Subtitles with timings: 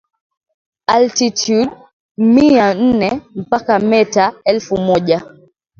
[0.93, 1.69] altitude
[2.33, 3.09] mia nne
[3.41, 5.21] mpaka meta elfu moja